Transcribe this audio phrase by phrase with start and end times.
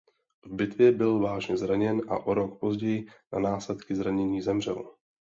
[0.45, 4.95] V bitvě byl vážně zraněn a o rok později na následky zranění zemřel.